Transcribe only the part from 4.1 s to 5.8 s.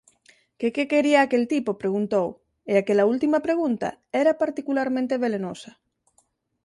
era particularmente velenosa.